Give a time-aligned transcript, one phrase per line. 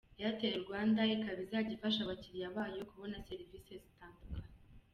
[0.23, 4.49] Airtel Rwanda ikaba izajya ifasha abakiriya bayo kubona serivisi zitandukanye.